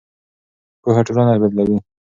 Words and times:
پوهه 0.81 1.01
ټولنه 1.07 1.33
بدلوي. 1.41 1.77